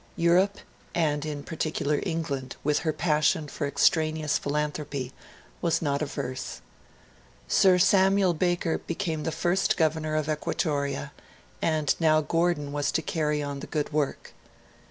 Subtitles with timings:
[0.15, 0.57] Europe,
[0.95, 5.13] and, in particular, England, with her passion for extraneous philanthropy,
[5.61, 6.59] was not averse.
[7.47, 11.11] Sir Samuel Baker became the first Governor of Equatoria,
[11.61, 14.33] and now Gordon was to carry on the good work.